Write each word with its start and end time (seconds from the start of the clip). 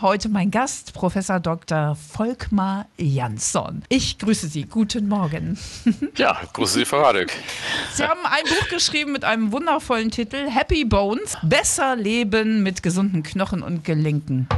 Heute 0.00 0.28
mein 0.28 0.52
Gast, 0.52 0.92
Professor 0.94 1.40
Dr. 1.40 1.96
Volkmar 1.96 2.86
Jansson. 2.98 3.82
Ich 3.88 4.18
grüße 4.18 4.46
Sie. 4.46 4.62
Guten 4.62 5.08
Morgen. 5.08 5.58
Ja, 6.16 6.36
grüße 6.52 6.80
Sie, 6.80 6.84
Frau 6.84 7.00
Radek. 7.02 7.32
Sie 7.92 8.02
haben 8.02 8.18
ein 8.24 8.42
Buch 8.44 8.68
geschrieben 8.68 9.12
mit 9.12 9.24
einem 9.24 9.52
wundervollen 9.52 10.10
Titel: 10.10 10.48
Happy 10.48 10.84
Bones. 10.84 11.36
Besser 11.42 11.94
leben 11.96 12.62
mit 12.62 12.82
gesunden 12.82 13.22
Knochen 13.22 13.62
und 13.62 13.84
Gelenken. 13.84 14.48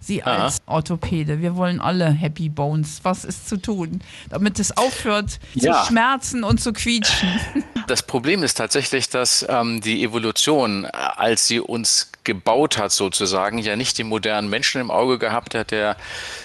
Sie 0.00 0.22
als 0.22 0.58
Orthopäde, 0.66 1.40
wir 1.42 1.56
wollen 1.56 1.80
alle 1.80 2.06
Happy 2.10 2.48
Bones. 2.48 3.00
Was 3.02 3.24
ist 3.24 3.48
zu 3.48 3.58
tun, 3.58 4.00
damit 4.30 4.58
es 4.58 4.74
aufhört 4.76 5.38
Ja. 5.54 5.82
zu 5.82 5.88
schmerzen 5.88 6.42
und 6.44 6.60
zu 6.60 6.72
quietschen? 6.72 7.28
Das 7.86 8.04
Problem 8.04 8.44
ist 8.44 8.54
tatsächlich, 8.54 9.08
dass 9.08 9.44
ähm, 9.48 9.80
die 9.80 10.04
Evolution, 10.04 10.84
äh, 10.84 10.88
als 10.92 11.48
sie 11.48 11.58
uns 11.58 12.12
gebaut 12.22 12.78
hat 12.78 12.92
sozusagen, 12.92 13.58
ja 13.58 13.74
nicht 13.74 13.98
den 13.98 14.06
modernen 14.06 14.48
Menschen 14.48 14.80
im 14.80 14.89
Auge 14.90 15.18
gehabt 15.18 15.54
hat, 15.54 15.70
der 15.70 15.96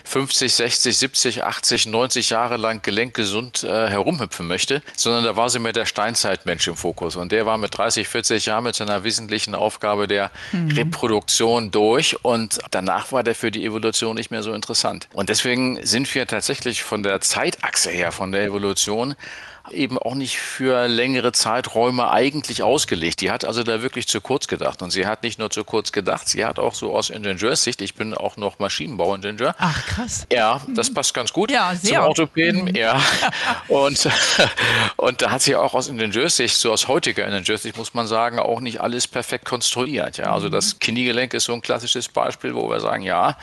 50, 0.05 0.53
60, 0.53 0.97
70, 0.97 1.43
80, 1.43 1.85
90 1.87 2.29
Jahre 2.29 2.57
lang 2.57 2.81
gelenkgesund 2.81 3.63
äh, 3.63 3.89
herumhüpfen 3.89 4.47
möchte, 4.47 4.81
sondern 4.95 5.23
da 5.23 5.35
war 5.35 5.49
sie 5.49 5.59
mehr 5.59 5.73
der 5.73 5.85
Steinzeitmensch 5.85 6.67
im 6.67 6.75
Fokus. 6.75 7.15
Und 7.15 7.31
der 7.31 7.45
war 7.45 7.57
mit 7.57 7.77
30, 7.77 8.07
40 8.07 8.45
Jahren 8.45 8.63
mit 8.63 8.75
seiner 8.75 9.03
wesentlichen 9.03 9.55
Aufgabe 9.55 10.07
der 10.07 10.31
Reproduktion 10.53 11.71
durch 11.71 12.23
und 12.23 12.59
danach 12.71 13.11
war 13.11 13.23
der 13.23 13.35
für 13.35 13.51
die 13.51 13.65
Evolution 13.65 14.15
nicht 14.15 14.31
mehr 14.31 14.43
so 14.43 14.53
interessant. 14.53 15.07
Und 15.13 15.29
deswegen 15.29 15.85
sind 15.85 16.13
wir 16.13 16.27
tatsächlich 16.27 16.83
von 16.83 17.03
der 17.03 17.21
Zeitachse 17.21 17.89
her, 17.91 18.11
von 18.11 18.31
der 18.31 18.43
Evolution, 18.43 19.15
eben 19.71 19.97
auch 19.97 20.15
nicht 20.15 20.37
für 20.39 20.87
längere 20.87 21.31
Zeiträume 21.31 22.09
eigentlich 22.11 22.63
ausgelegt. 22.63 23.21
Die 23.21 23.31
hat 23.31 23.45
also 23.45 23.63
da 23.63 23.81
wirklich 23.81 24.07
zu 24.07 24.21
kurz 24.21 24.47
gedacht. 24.47 24.81
Und 24.81 24.91
sie 24.91 25.05
hat 25.05 25.23
nicht 25.23 25.39
nur 25.39 25.49
zu 25.49 25.63
kurz 25.63 25.91
gedacht, 25.91 26.27
sie 26.27 26.45
hat 26.45 26.59
auch 26.59 26.73
so 26.73 26.95
aus 26.95 27.09
Ingenieurssicht, 27.09 27.81
ich 27.81 27.95
bin 27.95 28.13
auch 28.13 28.37
noch 28.37 28.59
Maschinenbauingenieur. 28.59 29.55
Ach, 29.57 29.85
krass. 29.87 30.27
Ja, 30.31 30.61
das 30.67 30.93
passt 30.93 31.13
ganz 31.13 31.33
gut 31.33 31.51
Ja, 31.51 31.73
sehr. 31.75 31.99
zum 31.99 32.07
Orthopäden. 32.07 32.75
Ja. 32.75 33.01
Und, 33.67 34.07
und 34.97 35.21
da 35.21 35.31
hat 35.31 35.41
sie 35.41 35.55
auch 35.55 35.73
aus 35.73 35.87
Ingenieurssicht, 35.87 36.55
so 36.55 36.71
aus 36.71 36.87
heutiger 36.87 37.25
Ingenieurssicht, 37.27 37.77
muss 37.77 37.93
man 37.93 38.07
sagen, 38.07 38.39
auch 38.39 38.59
nicht 38.59 38.81
alles 38.81 39.07
perfekt 39.07 39.45
konstruiert. 39.45 40.17
Ja, 40.17 40.33
also 40.33 40.49
das 40.49 40.79
Kniegelenk 40.79 41.33
ist 41.33 41.45
so 41.45 41.53
ein 41.53 41.61
klassisches 41.61 42.07
Beispiel, 42.09 42.53
wo 42.55 42.69
wir 42.69 42.79
sagen, 42.79 43.03
ja, 43.03 43.37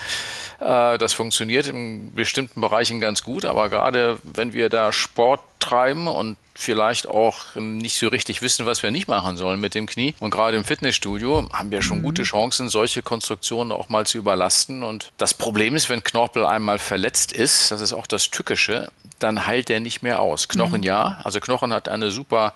äh, 0.61 0.98
das 0.98 1.12
funktioniert 1.12 1.67
in 1.67 2.15
bestimmten 2.15 2.61
Bereichen 2.61 3.00
ganz 3.00 3.23
gut, 3.23 3.45
aber 3.45 3.69
gerade 3.69 4.19
wenn 4.23 4.53
wir 4.53 4.69
da 4.69 4.93
Sport 4.93 5.41
treiben 5.63 6.09
und 6.09 6.37
vielleicht 6.55 7.09
auch 7.09 7.55
nicht 7.55 7.99
so 7.99 8.09
richtig 8.09 8.43
wissen, 8.43 8.67
was 8.67 8.83
wir 8.83 8.91
nicht 8.91 9.09
machen 9.09 9.37
sollen 9.37 9.61
mit 9.61 9.75
dem 9.75 9.87
Knie. 9.87 10.15
Und 10.21 10.31
gerade 10.31 10.57
im 10.57 10.65
Fitnessstudio 10.65 11.49
haben 11.53 11.71
wir 11.71 11.83
schon 11.83 12.03
gute 12.03 12.25
Chancen, 12.25 12.69
solche 12.69 13.03
Konstruktionen 13.03 13.73
auch 13.73 13.89
mal 13.89 14.07
zu 14.07 14.19
überlasten. 14.19 14.83
Und 14.83 15.13
das 15.17 15.35
Problem 15.35 15.75
ist, 15.75 15.89
wenn 15.89 16.05
Knorpel 16.05 16.45
einmal 16.45 16.79
verletzt 16.79 17.33
ist, 17.33 17.71
das 17.71 17.81
ist 17.81 17.93
auch 17.93 18.07
das 18.07 18.31
Tückische, 18.31 18.91
dann 19.19 19.47
heilt 19.47 19.69
der 19.69 19.81
nicht 19.81 20.03
mehr 20.03 20.21
aus. 20.21 20.49
Knochen 20.49 20.83
ja, 20.83 21.21
also 21.25 21.41
Knochen 21.41 21.73
hat 21.73 21.89
eine 21.89 22.11
super 22.11 22.53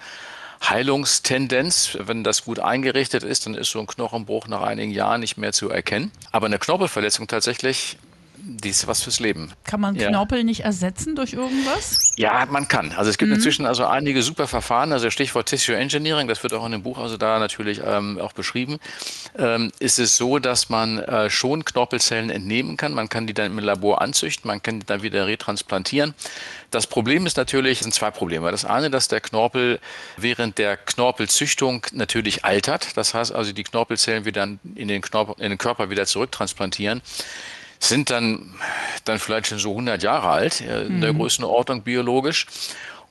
Heilungstendenz. 0.63 1.97
Wenn 2.01 2.25
das 2.25 2.45
gut 2.45 2.59
eingerichtet 2.59 3.23
ist, 3.23 3.47
dann 3.47 3.55
ist 3.55 3.71
so 3.71 3.81
ein 3.81 3.87
Knochenbruch 3.87 4.47
nach 4.49 4.63
einigen 4.63 4.93
Jahren 4.93 5.21
nicht 5.21 5.37
mehr 5.37 5.53
zu 5.53 5.71
erkennen. 5.71 6.13
Aber 6.33 6.47
eine 6.47 6.59
Knorpelverletzung 6.59 7.29
tatsächlich, 7.29 7.99
die 8.39 8.71
ist 8.71 8.87
was 8.87 9.03
fürs 9.03 9.21
Leben. 9.21 9.53
Kann 9.65 9.81
man 9.81 9.95
Ja. 9.95 10.09
Knorpel 10.09 10.45
nicht 10.45 10.61
ersetzen 10.61 11.17
durch 11.17 11.33
irgendwas? 11.33 12.13
Ja, 12.17 12.47
man 12.51 12.69
kann. 12.69 12.93
Also 12.93 13.11
es 13.11 13.19
gibt 13.19 13.33
inzwischen 13.33 13.67
also 13.67 13.85
einige 13.85 14.23
super 14.23 14.47
Verfahren, 14.47 14.93
also 14.93 15.11
Stichwort 15.11 15.49
Tissue 15.49 15.77
Engineering, 15.77 16.29
das 16.29 16.43
wird 16.43 16.53
auch 16.53 16.65
in 16.65 16.73
dem 16.73 16.83
Buch 16.83 16.99
also 16.99 17.17
da 17.17 17.39
natürlich 17.39 17.81
ähm, 17.85 18.19
auch 18.19 18.33
beschrieben, 18.33 18.79
ähm, 19.37 19.73
ist 19.79 19.99
es 19.99 20.17
so, 20.17 20.39
dass 20.39 20.69
man 20.69 20.99
äh, 20.99 21.31
schon 21.31 21.65
Knorpelzellen 21.65 22.31
entnehmen 22.31 22.77
kann. 22.77 22.93
Man 22.95 23.09
kann 23.09 23.27
die 23.27 23.35
dann 23.35 23.47
im 23.47 23.59
Labor 23.59 24.01
anzüchten, 24.01 24.49
man 24.49 24.63
kann 24.63 24.81
die 24.81 24.87
dann 24.87 25.03
wieder 25.03 25.27
retransplantieren. 25.27 26.15
Das 26.71 26.87
Problem 26.87 27.27
ist 27.27 27.37
natürlich, 27.37 27.79
es 27.79 27.85
sind 27.85 27.93
zwei 27.93 28.11
Probleme. 28.11 28.51
Das 28.51 28.65
eine, 28.65 28.91
dass 28.91 29.09
der 29.09 29.21
Knorpel 29.21 29.79
während 30.17 30.59
der 30.59 30.77
Knorpelzüchtung 30.77 31.87
natürlich 31.93 32.45
altert. 32.45 32.97
Das 32.97 33.15
heißt 33.15 33.33
also, 33.33 33.53
die 33.53 33.65
Knorpelzellen 33.65 34.25
wieder 34.25 34.49
in 34.75 34.89
den, 34.89 35.01
Knorpel, 35.01 35.37
in 35.43 35.51
den 35.51 35.59
Körper 35.59 35.91
wieder 35.91 36.07
zurücktransplantieren 36.07 37.03
sind 37.89 38.11
dann, 38.11 38.55
dann 39.05 39.19
vielleicht 39.19 39.49
schon 39.49 39.59
so 39.59 39.71
100 39.71 40.03
Jahre 40.03 40.29
alt, 40.29 40.61
äh, 40.61 40.85
in 40.85 41.01
der 41.01 41.13
Größenordnung 41.15 41.83
biologisch. 41.83 42.47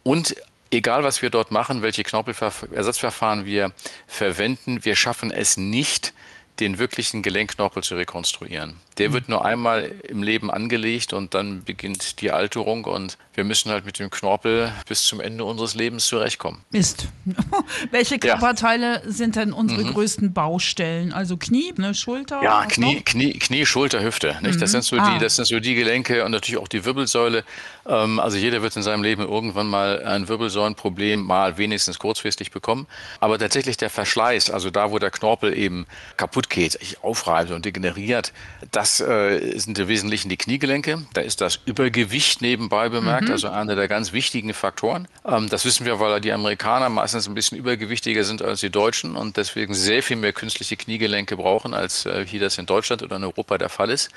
Und 0.03 0.35
egal, 0.71 1.03
was 1.03 1.21
wir 1.21 1.29
dort 1.29 1.51
machen, 1.51 1.81
welche 1.81 2.03
Knorpelersatzverfahren 2.03 3.45
wir 3.45 3.71
verwenden, 4.07 4.85
wir 4.85 4.95
schaffen 4.95 5.31
es 5.31 5.57
nicht, 5.57 6.13
den 6.59 6.77
wirklichen 6.79 7.21
Gelenkknorpel 7.21 7.83
zu 7.83 7.95
rekonstruieren. 7.95 8.77
Der 8.97 9.11
wird 9.11 9.27
nur 9.27 9.43
einmal 9.43 9.91
im 10.07 10.23
Leben 10.23 10.49
angelegt 10.49 11.11
und 11.11 11.33
dann 11.33 11.63
beginnt 11.65 12.21
die 12.21 12.31
Alterung 12.31 12.85
und 12.85 13.17
wir 13.33 13.43
müssen 13.43 13.69
halt 13.71 13.85
mit 13.85 13.99
dem 13.99 14.09
Knorpel 14.09 14.71
bis 14.87 15.03
zum 15.03 15.19
Ende 15.19 15.43
unseres 15.43 15.75
Lebens 15.75 16.05
zurechtkommen. 16.05 16.63
Mist. 16.71 17.09
Welche 17.91 18.15
Ja. 18.15 18.19
Körperteile 18.37 19.01
sind 19.05 19.35
denn 19.35 19.51
unsere 19.51 19.83
größten 19.83 20.31
Baustellen? 20.33 21.11
Also 21.11 21.35
Knie, 21.35 21.73
ne, 21.75 21.93
Schulter? 21.93 22.41
Ja, 22.41 22.65
Knie? 22.65 23.01
Knie, 23.01 23.33
Knie, 23.33 23.65
Schulter, 23.65 24.01
Hüfte. 24.01 24.37
Nicht? 24.41 24.61
Das, 24.61 24.71
sind 24.71 24.85
so 24.85 24.95
Ah. 24.97 25.13
die, 25.13 25.19
das 25.19 25.35
sind 25.35 25.45
so 25.45 25.59
die 25.59 25.75
Gelenke 25.75 26.23
und 26.23 26.31
natürlich 26.31 26.59
auch 26.61 26.69
die 26.69 26.85
Wirbelsäule. 26.85 27.43
Ähm, 27.87 28.19
also 28.19 28.37
jeder 28.37 28.61
wird 28.61 28.75
in 28.75 28.83
seinem 28.83 29.03
Leben 29.03 29.21
irgendwann 29.21 29.67
mal 29.67 30.03
ein 30.03 30.27
Wirbelsäulenproblem 30.27 31.21
mal 31.21 31.57
wenigstens 31.57 31.99
kurzfristig 31.99 32.51
bekommen. 32.51 32.87
Aber 33.19 33.37
tatsächlich 33.37 33.77
der 33.77 33.89
Verschleiß, 33.89 34.49
also 34.49 34.69
da, 34.69 34.91
wo 34.91 34.99
der 34.99 35.11
Knorpel 35.11 35.57
eben 35.57 35.85
kaputt 36.17 36.49
geht, 36.49 36.73
sich 36.73 37.03
aufreibt 37.03 37.51
und 37.51 37.65
degeneriert, 37.65 38.33
das 38.71 38.99
äh, 38.99 39.57
sind 39.57 39.77
im 39.77 39.87
Wesentlichen 39.87 40.29
die 40.29 40.37
Kniegelenke. 40.37 41.05
Da 41.13 41.21
ist 41.21 41.41
das 41.41 41.59
Übergewicht 41.65 42.41
nebenbei 42.41 42.89
bemerkt, 42.89 43.29
also 43.29 43.49
einer 43.49 43.75
der 43.75 43.87
ganz 43.87 44.13
wichtigen 44.13 44.53
Faktoren. 44.53 45.07
Ähm, 45.25 45.49
das 45.49 45.65
wissen 45.65 45.85
wir, 45.85 45.99
weil 45.99 46.21
die 46.21 46.31
Amerikaner 46.31 46.89
meistens 46.89 47.27
ein 47.27 47.35
bisschen 47.35 47.57
übergewichtiger 47.57 48.23
sind 48.23 48.41
als 48.41 48.61
die 48.61 48.69
Deutschen 48.69 49.15
und 49.15 49.37
deswegen 49.37 49.73
sehr 49.73 50.03
viel 50.03 50.17
mehr 50.17 50.33
künstliche 50.33 50.77
Kniegelenke 50.77 51.37
brauchen, 51.37 51.73
als 51.73 52.05
äh, 52.05 52.25
hier 52.25 52.39
das 52.39 52.57
in 52.57 52.65
Deutschland 52.65 53.03
oder 53.03 53.17
in 53.17 53.23
Europa 53.23 53.57
der 53.57 53.69
Fall 53.69 53.89
ist. 53.89 54.09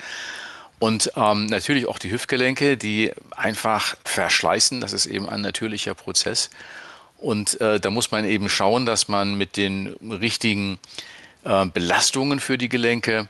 Und 0.79 1.11
ähm, 1.17 1.47
natürlich 1.47 1.87
auch 1.87 1.99
die 1.99 2.11
Hüftgelenke, 2.11 2.77
die 2.77 3.11
einfach 3.35 3.95
verschleißen. 4.05 4.79
Das 4.79 4.93
ist 4.93 5.05
eben 5.05 5.27
ein 5.27 5.41
natürlicher 5.41 5.93
Prozess. 5.93 6.49
Und 7.17 7.59
äh, 7.59 7.81
da 7.81 7.89
muss 7.89 8.11
man 8.11 8.23
eben 8.23 8.49
schauen, 8.49 8.85
dass 8.85 9.09
man 9.09 9.35
mit 9.37 9.57
den 9.57 9.87
richtigen 10.01 10.79
äh, 11.43 11.65
Belastungen 11.65 12.39
für 12.39 12.57
die 12.57 12.69
Gelenke 12.69 13.27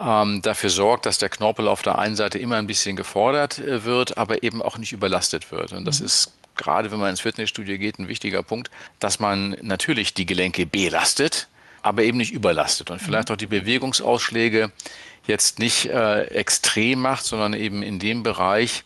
ähm, 0.00 0.40
dafür 0.42 0.70
sorgt, 0.70 1.06
dass 1.06 1.18
der 1.18 1.28
Knorpel 1.28 1.66
auf 1.66 1.82
der 1.82 1.98
einen 1.98 2.16
Seite 2.16 2.38
immer 2.38 2.56
ein 2.56 2.68
bisschen 2.68 2.96
gefordert 2.96 3.58
äh, 3.58 3.84
wird, 3.84 4.16
aber 4.18 4.42
eben 4.44 4.62
auch 4.62 4.78
nicht 4.78 4.92
überlastet 4.92 5.50
wird. 5.50 5.72
Und 5.72 5.84
das 5.84 6.00
ist 6.00 6.32
gerade, 6.56 6.92
wenn 6.92 7.00
man 7.00 7.10
ins 7.10 7.20
Fitnessstudio 7.20 7.78
geht, 7.78 7.98
ein 7.98 8.08
wichtiger 8.08 8.42
Punkt, 8.42 8.70
dass 9.00 9.18
man 9.18 9.56
natürlich 9.62 10.14
die 10.14 10.26
Gelenke 10.26 10.66
belastet, 10.66 11.48
aber 11.82 12.02
eben 12.02 12.18
nicht 12.18 12.32
überlastet 12.32 12.90
und 12.90 13.02
vielleicht 13.02 13.30
auch 13.30 13.36
die 13.36 13.46
Bewegungsausschläge 13.46 14.72
jetzt 15.26 15.58
nicht 15.58 15.86
äh, 15.86 16.24
extrem 16.24 17.00
macht, 17.00 17.24
sondern 17.24 17.54
eben 17.54 17.82
in 17.82 17.98
dem 17.98 18.22
Bereich, 18.22 18.84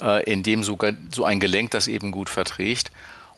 äh, 0.00 0.22
in 0.30 0.42
dem 0.42 0.62
sogar 0.62 0.92
so 1.14 1.24
ein 1.24 1.40
Gelenk 1.40 1.70
das 1.70 1.88
eben 1.88 2.10
gut 2.10 2.28
verträgt. 2.28 2.90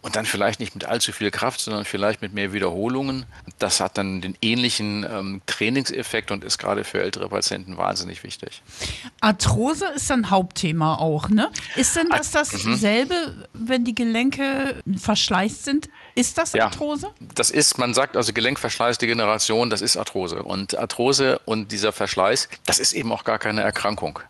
Und 0.02 0.16
dann 0.16 0.24
vielleicht 0.24 0.60
nicht 0.60 0.74
mit 0.74 0.86
allzu 0.86 1.12
viel 1.12 1.30
Kraft, 1.30 1.60
sondern 1.60 1.84
vielleicht 1.84 2.22
mit 2.22 2.32
mehr 2.32 2.54
Wiederholungen. 2.54 3.26
Das 3.58 3.80
hat 3.80 3.98
dann 3.98 4.22
den 4.22 4.34
ähnlichen 4.40 5.04
ähm, 5.04 5.42
Trainingseffekt 5.44 6.30
und 6.30 6.42
ist 6.42 6.56
gerade 6.56 6.84
für 6.84 7.02
ältere 7.02 7.28
Patienten 7.28 7.76
wahnsinnig 7.76 8.24
wichtig. 8.24 8.62
Arthrose 9.20 9.84
ist 9.94 10.10
ein 10.10 10.30
Hauptthema 10.30 10.94
auch, 10.94 11.28
ne? 11.28 11.50
Ist 11.76 11.96
denn 11.96 12.08
das 12.08 12.30
dasselbe, 12.30 13.46
wenn 13.52 13.84
die 13.84 13.94
Gelenke 13.94 14.76
verschleißt 14.96 15.64
sind? 15.64 15.90
Ist 16.14 16.38
das 16.38 16.52
Ja. 16.52 16.64
Arthrose? 16.66 17.10
Das 17.34 17.50
ist, 17.50 17.78
man 17.78 17.94
sagt 17.94 18.16
also 18.16 18.32
Gelenkverschleiß, 18.32 18.98
Degeneration, 18.98 19.70
das 19.70 19.80
ist 19.80 19.96
Arthrose. 19.96 20.42
Und 20.42 20.76
Arthrose 20.76 21.40
und 21.44 21.72
dieser 21.72 21.92
Verschleiß, 21.92 22.48
das 22.66 22.78
ist 22.78 22.92
eben 22.92 23.12
auch 23.12 23.24
gar 23.24 23.38
keine 23.38 23.62
Erkrankung. 23.62 24.20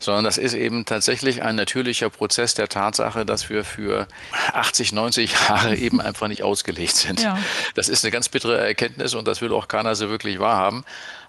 Sondern 0.00 0.24
das 0.24 0.38
ist 0.38 0.54
eben 0.54 0.84
tatsächlich 0.84 1.42
ein 1.42 1.56
natürlicher 1.56 2.10
Prozess 2.10 2.54
der 2.54 2.68
Tatsache, 2.68 3.24
dass 3.24 3.48
wir 3.48 3.64
für 3.64 4.06
80, 4.52 4.92
90 4.92 5.32
Jahre 5.48 5.76
eben 5.76 6.00
einfach 6.00 6.28
nicht 6.28 6.42
ausgelegt 6.42 6.96
sind. 6.96 7.22
Ja. 7.22 7.38
Das 7.74 7.88
ist 7.88 8.04
eine 8.04 8.10
ganz 8.10 8.28
bittere 8.28 8.58
Erkenntnis 8.58 9.14
und 9.14 9.26
das 9.26 9.40
will 9.40 9.52
auch 9.52 9.68
keiner 9.68 9.94
so 9.94 10.10
wirklich 10.10 10.40
wahrhaben. 10.40 10.84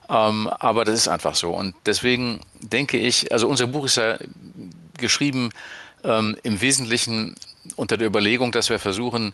Ähm, 0.10 0.48
aber 0.48 0.84
das 0.86 0.96
ist 0.96 1.08
einfach 1.08 1.36
so. 1.36 1.52
Und 1.52 1.76
deswegen 1.86 2.42
denke 2.60 2.98
ich, 2.98 3.32
also 3.32 3.48
unser 3.48 3.68
Buch 3.68 3.86
ist 3.86 3.98
ja 3.98 4.18
geschrieben 4.98 5.52
ähm, 6.04 6.38
im 6.44 6.62
Wesentlichen 6.62 7.36
unter 7.76 7.98
der 7.98 8.08
Überlegung, 8.08 8.52
dass 8.52 8.70
wir 8.70 8.80
versuchen, 8.80 9.34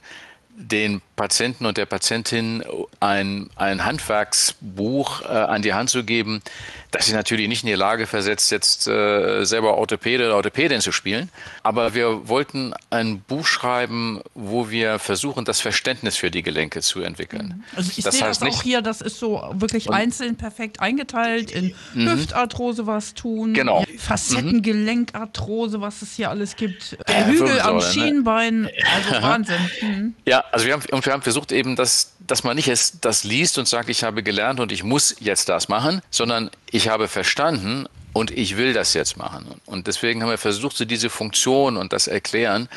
den 0.55 1.01
Patienten 1.15 1.65
und 1.65 1.77
der 1.77 1.85
Patientin 1.85 2.63
ein, 2.99 3.49
ein 3.55 3.85
Handwerksbuch 3.85 5.21
äh, 5.21 5.27
an 5.27 5.61
die 5.61 5.73
Hand 5.73 5.89
zu 5.89 6.03
geben, 6.03 6.41
dass 6.91 7.05
sie 7.05 7.13
natürlich 7.13 7.47
nicht 7.47 7.63
in 7.63 7.67
die 7.67 7.75
Lage 7.75 8.05
versetzt, 8.05 8.51
jetzt 8.51 8.85
äh, 8.85 9.45
selber 9.45 9.77
Orthopäde 9.77 10.25
oder 10.25 10.35
Orthopädin 10.35 10.81
zu 10.81 10.91
spielen. 10.91 11.29
Aber 11.63 11.93
wir 11.93 12.27
wollten 12.27 12.73
ein 12.89 13.21
Buch 13.21 13.45
schreiben, 13.45 14.21
wo 14.35 14.69
wir 14.69 14.99
versuchen, 14.99 15.45
das 15.45 15.61
Verständnis 15.61 16.17
für 16.17 16.29
die 16.29 16.43
Gelenke 16.43 16.81
zu 16.81 17.01
entwickeln. 17.01 17.55
Mhm. 17.57 17.63
Also 17.77 17.91
ich 17.95 18.03
das 18.03 18.15
sehe 18.15 18.27
heißt 18.27 18.41
das 18.41 18.55
auch 18.55 18.61
hier, 18.61 18.81
das 18.81 18.99
ist 18.99 19.19
so 19.19 19.41
wirklich 19.53 19.89
einzeln 19.89 20.35
perfekt 20.35 20.81
eingeteilt 20.81 21.51
in 21.51 21.73
mhm. 21.93 22.11
Hüftarthrose 22.11 22.85
was 22.85 23.13
tun, 23.13 23.53
genau. 23.53 23.85
Facettengelenkarthrose, 23.97 25.79
was 25.79 26.01
es 26.01 26.13
hier 26.15 26.29
alles 26.29 26.57
gibt, 26.57 26.97
der 27.07 27.27
Hügel 27.27 27.61
am 27.61 27.77
ne? 27.77 27.81
Schienbein, 27.81 28.69
also 28.95 29.21
Wahnsinn. 29.21 29.71
Mhm. 29.81 30.15
Ja, 30.25 30.43
also 30.51 30.65
wir 30.65 30.73
haben, 30.73 30.83
und 30.91 31.05
wir 31.05 31.13
haben 31.13 31.21
versucht 31.21 31.53
eben, 31.53 31.77
dass, 31.77 32.13
dass 32.19 32.43
man 32.43 32.57
nicht 32.57 32.67
erst 32.67 33.05
das 33.05 33.23
liest 33.23 33.57
und 33.57 33.67
sagt, 33.67 33.87
ich 33.87 34.03
habe 34.03 34.23
gelernt 34.23 34.59
und 34.59 34.73
ich 34.73 34.83
muss 34.83 35.15
jetzt 35.19 35.47
das 35.47 35.69
machen, 35.69 36.01
sondern 36.09 36.49
ich 36.71 36.87
habe 36.87 37.07
verstanden 37.07 37.87
und 38.13 38.31
ich 38.31 38.57
will 38.57 38.73
das 38.73 38.93
jetzt 38.93 39.17
machen. 39.17 39.61
Und 39.65 39.87
deswegen 39.87 40.21
haben 40.21 40.29
wir 40.29 40.37
versucht, 40.37 40.75
so 40.75 40.85
diese 40.85 41.09
Funktion 41.09 41.77
und 41.77 41.93
das 41.93 42.07
Erklären 42.07 42.69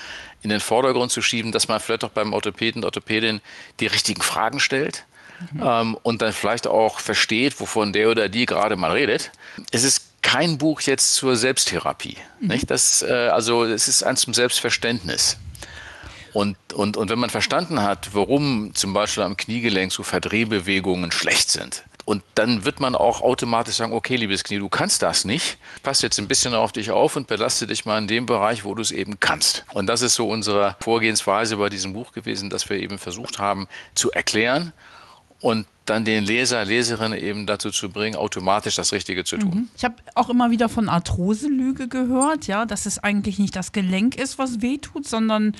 in 0.43 0.51
den 0.51 0.61
Vordergrund 0.61 1.11
zu 1.11 1.23
schieben, 1.23 1.53
dass 1.53 1.69
man 1.69 1.81
vielleicht 1.81 2.05
auch 2.05 2.11
beim 2.11 2.33
Orthopäden, 2.33 2.85
Orthopädin 2.85 3.41
die 3.81 3.87
richtigen 3.87 4.23
Fragen 4.23 4.61
stellt. 4.61 5.05
Mhm. 5.53 5.63
Ähm, 5.65 5.99
und 6.03 6.23
dann 6.23 6.33
vielleicht 6.33 6.67
auch 6.67 7.01
versteht, 7.01 7.59
wovon 7.61 7.93
der 7.93 8.11
oder 8.11 8.29
die 8.29 8.47
gerade 8.47 8.77
mal 8.77 8.93
redet. 8.93 9.33
Es 9.73 9.83
ist 9.83 10.23
kein 10.23 10.59
Buch 10.59 10.81
jetzt 10.83 11.15
zur 11.15 11.37
Selbsttherapie. 11.37 12.17
Mhm. 12.41 12.49
Nicht? 12.49 12.71
Das, 12.71 13.03
äh, 13.03 13.13
also 13.13 13.65
es 13.65 13.89
ist 13.89 14.03
eins 14.03 14.21
zum 14.21 14.35
Selbstverständnis. 14.35 15.39
Und, 16.33 16.57
und, 16.73 16.97
und 16.97 17.11
wenn 17.11 17.19
man 17.19 17.31
verstanden 17.31 17.83
hat, 17.83 18.11
warum 18.13 18.75
zum 18.75 18.93
Beispiel 18.93 19.23
am 19.23 19.37
Kniegelenk 19.37 19.93
so 19.93 20.03
Verdrehbewegungen 20.03 21.13
schlecht 21.13 21.51
sind, 21.51 21.85
und 22.05 22.23
dann 22.35 22.65
wird 22.65 22.81
man 22.81 22.95
auch 22.95 23.23
automatisch 23.23 23.77
sagen, 23.77 23.93
okay, 23.93 24.17
liebes 24.17 24.45
Knie, 24.45 24.59
du 24.59 24.69
kannst 24.69 25.03
das 25.03 25.25
nicht. 25.25 25.59
Pass 25.83 26.03
jetzt 26.03 26.19
ein 26.19 26.29
bisschen 26.29 26.55
auf 26.55 26.73
dich 26.73 26.91
auf 26.91 27.17
und 27.17 27.27
belaste 27.27 27.67
dich 27.67 27.87
mal 27.87 27.99
in 27.99 28.09
dem 28.09 28.27
Bereich, 28.27 28.65
wo 28.65 28.75
du 28.75 28.83
es 28.83 28.91
eben 28.91 29.21
kannst. 29.21 29.65
Und 29.73 29.87
das 29.87 30.03
ist 30.03 30.15
so 30.15 30.29
unsere 30.29 30.77
Vorgehensweise 30.81 31.57
bei 31.57 31.71
diesem 31.71 31.95
Buch 31.95 32.13
gewesen, 32.13 32.51
dass 32.51 32.69
wir 32.69 32.77
eben 32.77 32.99
versucht 32.99 33.39
haben 33.39 33.69
zu 33.95 34.11
erklären 34.11 34.73
und 35.41 35.67
dann 35.85 36.05
den 36.07 36.25
Leser, 36.25 36.65
Leserin 36.65 37.13
eben 37.13 37.47
dazu 37.47 37.71
zu 37.71 37.91
bringen, 37.91 38.17
automatisch 38.17 38.77
das 38.77 38.93
Richtige 38.93 39.25
zu 39.25 39.37
tun. 39.37 39.55
Mhm. 39.55 39.69
Ich 39.77 39.85
habe 39.85 39.97
auch 40.15 40.31
immer 40.31 40.51
wieder 40.51 40.71
von 40.71 40.89
Arthroselüge 40.89 41.89
gehört, 41.89 42.47
ja, 42.47 42.65
dass 42.65 42.87
es 42.87 42.99
eigentlich 42.99 43.39
nicht 43.39 43.55
das 43.55 43.73
Gelenk 43.73 44.17
ist, 44.17 44.39
was 44.39 44.63
wehtut, 44.63 45.07
sondern 45.07 45.55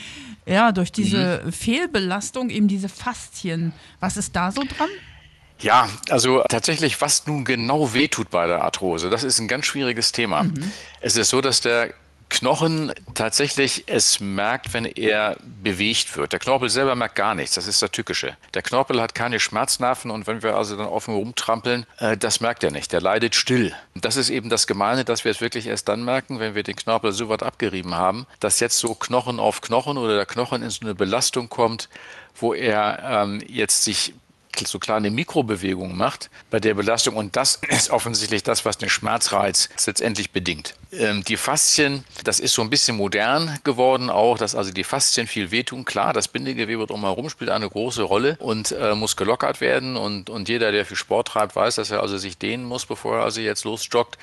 ja, 0.47 0.73
durch 0.73 0.93
diese 0.93 1.43
mhm. 1.45 1.53
Fehlbelastung 1.53 2.49
eben 2.49 2.69
diese 2.69 2.89
Faszien. 2.89 3.75
Was 4.01 4.17
ist 4.17 4.35
da 4.35 4.51
so 4.51 4.63
dran? 4.63 4.89
Ja, 5.61 5.89
also 6.11 6.43
tatsächlich, 6.49 7.01
was 7.01 7.27
nun 7.27 7.45
genau 7.45 7.95
wehtut 7.95 8.31
bei 8.31 8.47
der 8.47 8.63
Arthrose, 8.63 9.09
das 9.09 9.25
ist 9.25 9.39
ein 9.39 9.49
ganz 9.49 9.67
schwieriges 9.67 10.13
Thema. 10.13 10.45
Mhm. 10.45 10.73
Es 11.01 11.17
ist 11.17 11.31
so, 11.31 11.41
dass 11.41 11.61
der 11.61 11.95
Knochen 12.35 12.93
tatsächlich 13.15 13.85
es 13.87 14.19
merkt, 14.19 14.73
wenn 14.73 14.87
er 14.87 15.37
bewegt 15.63 16.17
wird. 16.17 16.33
Der 16.33 16.41
Knorpel 16.41 16.69
selber 16.69 16.97
merkt 16.97 17.15
gar 17.15 17.35
nichts. 17.35 17.55
Das 17.55 17.69
ist 17.69 17.81
der 17.81 17.93
Tückische. 17.93 18.37
Der 18.55 18.63
Knorpel 18.63 19.01
hat 19.01 19.15
keine 19.15 19.39
Schmerznarven 19.39 20.11
und 20.11 20.27
wenn 20.27 20.43
wir 20.43 20.57
also 20.57 20.77
dann 20.77 20.87
auf 20.87 21.07
ihm 21.07 21.15
rumtrampeln, 21.15 21.87
äh, 21.99 22.17
das 22.17 22.41
merkt 22.41 22.65
er 22.65 22.73
nicht. 22.73 22.93
Der 22.93 23.01
leidet 23.01 23.35
still. 23.35 23.73
Das 23.95 24.17
ist 24.17 24.31
eben 24.31 24.49
das 24.49 24.67
Gemeine, 24.67 25.05
dass 25.05 25.25
wir 25.25 25.31
es 25.31 25.41
wirklich 25.41 25.67
erst 25.67 25.89
dann 25.89 26.05
merken, 26.05 26.41
wenn 26.41 26.55
wir 26.55 26.65
den 26.65 26.77
Knorpel 26.77 27.13
so 27.13 27.29
weit 27.29 27.43
abgerieben 27.43 27.95
haben, 27.95 28.27
dass 28.41 28.59
jetzt 28.59 28.79
so 28.79 28.95
Knochen 28.95 29.39
auf 29.39 29.61
Knochen 29.61 29.97
oder 29.97 30.17
der 30.17 30.27
Knochen 30.27 30.63
in 30.63 30.71
so 30.71 30.81
eine 30.83 30.95
Belastung 30.95 31.49
kommt, 31.49 31.89
wo 32.35 32.53
er 32.53 32.99
ähm, 33.05 33.43
jetzt 33.47 33.85
sich 33.85 34.15
so 34.67 34.79
kleine 34.79 35.11
Mikrobewegungen 35.11 35.97
macht 35.97 36.31
bei 36.51 36.61
der 36.61 36.75
Belastung. 36.75 37.17
Und 37.17 37.37
das 37.37 37.57
ist 37.69 37.91
offensichtlich 37.91 38.43
das, 38.43 38.65
was 38.65 38.79
den 38.79 38.89
Schmerzreiz 38.89 39.69
letztendlich 39.87 40.31
bedingt. 40.31 40.75
Ähm, 40.93 41.25
die 41.25 41.37
Faszien, 41.37 42.05
das 42.25 42.41
ist 42.41 42.55
so 42.55 42.63
ein 42.63 42.71
bisschen 42.71 42.97
modern 42.97 43.59
geworden 43.65 44.11
auch, 44.11 44.39
dass 44.39 44.55
also 44.55 44.73
die 44.73 44.85
Faszien 44.85 45.27
viel 45.27 45.51
wehtun. 45.51 45.85
Klar, 45.85 46.13
das 46.13 46.29
Bindegewebe 46.29 46.87
drumherum 46.87 47.29
spielt 47.31 47.51
eine 47.51 47.69
große 47.69 48.03
Rolle 48.03 48.37
und 48.41 48.73
äh, 48.73 48.95
muss 48.95 49.17
gelockert 49.17 49.61
werden. 49.61 49.97
Und, 49.97 50.31
und 50.31 50.49
jeder, 50.49 50.73
der 50.73 50.87
viel 50.87 50.97
Sport 50.97 51.29
treibt, 51.29 51.57
weiß, 51.57 51.77
dass 51.77 51.91
er 51.91 52.01
also 52.01 52.19
sich 52.19 52.39
dehnen 52.39 52.65
muss, 52.65 52.87
bevor 52.87 53.19
er 53.19 53.25
also 53.25 53.41
jetzt 53.41 53.65
losjoggt. 53.65 54.19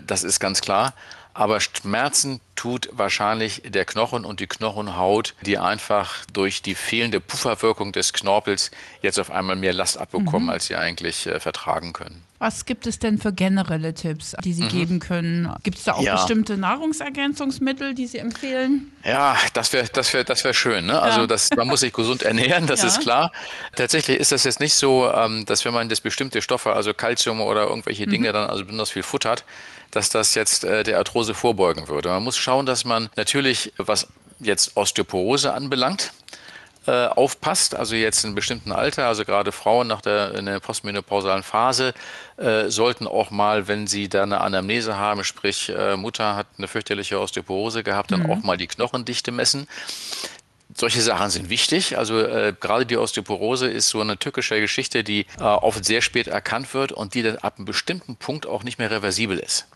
Das 0.00 0.24
ist 0.24 0.40
ganz 0.40 0.60
klar. 0.60 0.94
Aber 1.36 1.60
Schmerzen 1.60 2.40
tut 2.54 2.88
wahrscheinlich 2.92 3.60
der 3.66 3.84
Knochen 3.84 4.24
und 4.24 4.40
die 4.40 4.46
Knochenhaut, 4.46 5.34
die 5.42 5.58
einfach 5.58 6.24
durch 6.32 6.62
die 6.62 6.74
fehlende 6.74 7.20
Pufferwirkung 7.20 7.92
des 7.92 8.14
Knorpels 8.14 8.70
jetzt 9.02 9.20
auf 9.20 9.30
einmal 9.30 9.56
mehr 9.56 9.74
Last 9.74 9.98
abbekommen, 9.98 10.44
mhm. 10.44 10.50
als 10.50 10.66
sie 10.66 10.76
eigentlich 10.76 11.26
äh, 11.26 11.38
vertragen 11.38 11.92
können. 11.92 12.25
Was 12.38 12.66
gibt 12.66 12.86
es 12.86 12.98
denn 12.98 13.18
für 13.18 13.32
generelle 13.32 13.94
Tipps, 13.94 14.36
die 14.44 14.52
Sie 14.52 14.64
mhm. 14.64 14.68
geben 14.68 15.00
können? 15.00 15.50
Gibt 15.62 15.78
es 15.78 15.84
da 15.84 15.94
auch 15.94 16.02
ja. 16.02 16.16
bestimmte 16.16 16.56
Nahrungsergänzungsmittel, 16.56 17.94
die 17.94 18.06
Sie 18.06 18.18
empfehlen? 18.18 18.92
Ja, 19.04 19.36
das 19.54 19.72
wäre 19.72 19.88
das 19.92 20.12
wär, 20.12 20.24
das 20.24 20.44
wär 20.44 20.52
schön. 20.52 20.86
Ne? 20.86 21.00
Also 21.00 21.20
ja. 21.20 21.26
das, 21.26 21.50
man 21.56 21.66
muss 21.66 21.80
sich 21.80 21.92
gesund 21.92 22.22
ernähren, 22.24 22.66
das 22.66 22.82
ja. 22.82 22.88
ist 22.88 23.00
klar. 23.00 23.32
Tatsächlich 23.74 24.18
ist 24.18 24.32
das 24.32 24.44
jetzt 24.44 24.60
nicht 24.60 24.74
so, 24.74 25.10
ähm, 25.10 25.46
dass 25.46 25.64
wenn 25.64 25.72
man 25.72 25.88
das 25.88 26.00
bestimmte 26.00 26.42
Stoffe, 26.42 26.74
also 26.74 26.92
Kalzium 26.92 27.40
oder 27.40 27.64
irgendwelche 27.68 28.06
Dinge 28.06 28.28
mhm. 28.28 28.34
dann 28.34 28.50
also 28.50 28.64
besonders 28.64 28.90
viel 28.90 29.02
futtert, 29.02 29.44
dass 29.90 30.10
das 30.10 30.34
jetzt 30.34 30.64
äh, 30.64 30.82
der 30.82 30.98
Arthrose 30.98 31.32
vorbeugen 31.32 31.88
würde. 31.88 32.10
Man 32.10 32.24
muss 32.24 32.36
schauen, 32.36 32.66
dass 32.66 32.84
man 32.84 33.08
natürlich, 33.16 33.72
was 33.78 34.08
jetzt 34.40 34.76
Osteoporose 34.76 35.52
anbelangt, 35.54 36.12
äh, 36.86 37.06
aufpasst, 37.06 37.74
also 37.74 37.94
jetzt 37.94 38.24
in 38.24 38.34
bestimmten 38.34 38.72
Alter, 38.72 39.06
also 39.06 39.24
gerade 39.24 39.52
Frauen 39.52 39.86
nach 39.86 40.00
der, 40.00 40.34
in 40.34 40.46
der 40.46 40.60
postmenopausalen 40.60 41.42
Phase, 41.42 41.94
äh, 42.36 42.68
sollten 42.68 43.06
auch 43.06 43.30
mal, 43.30 43.68
wenn 43.68 43.86
sie 43.86 44.08
da 44.08 44.22
eine 44.22 44.40
Anamnese 44.40 44.96
haben, 44.96 45.24
sprich 45.24 45.68
äh, 45.68 45.96
Mutter 45.96 46.36
hat 46.36 46.46
eine 46.58 46.68
fürchterliche 46.68 47.20
Osteoporose 47.20 47.82
gehabt, 47.82 48.12
dann 48.12 48.24
mhm. 48.24 48.30
auch 48.30 48.42
mal 48.42 48.56
die 48.56 48.66
Knochendichte 48.66 49.32
messen. 49.32 49.66
Solche 50.74 51.00
Sachen 51.00 51.30
sind 51.30 51.48
wichtig. 51.48 51.96
Also 51.96 52.20
äh, 52.20 52.52
gerade 52.58 52.84
die 52.84 52.96
Osteoporose 52.96 53.68
ist 53.68 53.88
so 53.88 54.00
eine 54.00 54.18
tückische 54.18 54.60
Geschichte, 54.60 55.04
die 55.04 55.26
äh, 55.38 55.42
oft 55.42 55.84
sehr 55.84 56.02
spät 56.02 56.26
erkannt 56.26 56.74
wird 56.74 56.92
und 56.92 57.14
die 57.14 57.22
dann 57.22 57.36
ab 57.36 57.54
einem 57.56 57.64
bestimmten 57.64 58.16
Punkt 58.16 58.46
auch 58.46 58.62
nicht 58.62 58.78
mehr 58.78 58.90
reversibel 58.90 59.38
ist. 59.38 59.66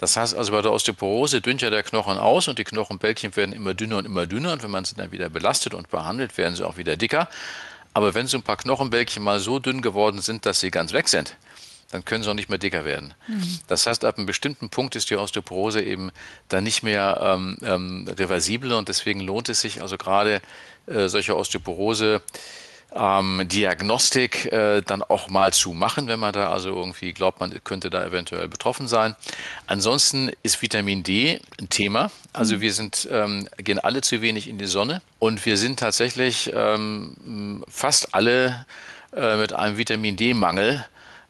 Das 0.00 0.16
heißt 0.16 0.34
also, 0.34 0.52
bei 0.52 0.62
der 0.62 0.72
Osteoporose 0.72 1.42
dünnt 1.42 1.60
ja 1.60 1.68
der 1.68 1.82
Knochen 1.82 2.16
aus 2.16 2.48
und 2.48 2.58
die 2.58 2.64
Knochenbälkchen 2.64 3.36
werden 3.36 3.52
immer 3.52 3.74
dünner 3.74 3.98
und 3.98 4.06
immer 4.06 4.26
dünner. 4.26 4.54
Und 4.54 4.62
wenn 4.62 4.70
man 4.70 4.86
sie 4.86 4.94
dann 4.94 5.12
wieder 5.12 5.28
belastet 5.28 5.74
und 5.74 5.90
behandelt, 5.90 6.38
werden 6.38 6.56
sie 6.56 6.66
auch 6.66 6.78
wieder 6.78 6.96
dicker. 6.96 7.28
Aber 7.92 8.14
wenn 8.14 8.26
so 8.26 8.38
ein 8.38 8.42
paar 8.42 8.56
Knochenbälkchen 8.56 9.22
mal 9.22 9.40
so 9.40 9.58
dünn 9.58 9.82
geworden 9.82 10.22
sind, 10.22 10.46
dass 10.46 10.60
sie 10.60 10.70
ganz 10.70 10.94
weg 10.94 11.06
sind, 11.08 11.36
dann 11.90 12.02
können 12.02 12.24
sie 12.24 12.30
auch 12.30 12.34
nicht 12.34 12.48
mehr 12.48 12.56
dicker 12.56 12.86
werden. 12.86 13.12
Mhm. 13.28 13.58
Das 13.66 13.86
heißt, 13.86 14.06
ab 14.06 14.16
einem 14.16 14.24
bestimmten 14.24 14.70
Punkt 14.70 14.96
ist 14.96 15.10
die 15.10 15.16
Osteoporose 15.16 15.82
eben 15.82 16.12
dann 16.48 16.64
nicht 16.64 16.82
mehr 16.82 17.20
ähm, 17.22 17.58
ähm, 17.62 18.08
reversibel 18.08 18.72
und 18.72 18.88
deswegen 18.88 19.20
lohnt 19.20 19.50
es 19.50 19.60
sich 19.60 19.82
also 19.82 19.98
gerade 19.98 20.40
äh, 20.86 21.08
solche 21.08 21.36
Osteoporose 21.36 22.22
ähm, 22.94 23.42
Diagnostik 23.46 24.46
äh, 24.52 24.82
dann 24.82 25.02
auch 25.02 25.28
mal 25.28 25.52
zu 25.52 25.72
machen, 25.72 26.06
wenn 26.08 26.20
man 26.20 26.32
da 26.32 26.50
also 26.50 26.70
irgendwie 26.70 27.12
glaubt, 27.12 27.40
man 27.40 27.52
könnte 27.64 27.90
da 27.90 28.04
eventuell 28.04 28.48
betroffen 28.48 28.88
sein. 28.88 29.16
Ansonsten 29.66 30.30
ist 30.42 30.60
Vitamin 30.62 31.02
D 31.02 31.40
ein 31.60 31.68
Thema. 31.68 32.10
Also 32.32 32.56
mhm. 32.56 32.60
wir 32.60 32.72
sind, 32.72 33.08
ähm, 33.10 33.48
gehen 33.58 33.78
alle 33.78 34.00
zu 34.00 34.22
wenig 34.22 34.48
in 34.48 34.58
die 34.58 34.66
Sonne 34.66 35.02
und 35.18 35.44
wir 35.46 35.56
sind 35.56 35.78
tatsächlich 35.78 36.52
ähm, 36.54 37.64
fast 37.68 38.14
alle 38.14 38.66
äh, 39.14 39.36
mit 39.36 39.52
einem 39.52 39.76
Vitamin 39.76 40.16
D-Mangel 40.16 40.84